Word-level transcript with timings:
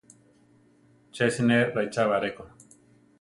Ché 1.15 1.27
siné 1.35 1.57
raichába 1.75 2.15
aréko. 2.17 2.47